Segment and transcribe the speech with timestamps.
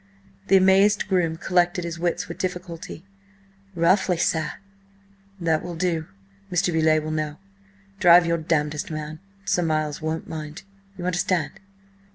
[0.47, 3.05] The amazed groom collected his wits with difficulty.
[3.75, 4.53] "Roughly, sir."
[5.39, 6.73] "That will do–Mr.
[6.73, 7.37] Beauleigh will know.
[7.99, 10.63] Drive your damnedest, man–Sir Miles won't mind.
[10.97, 11.59] You understand?"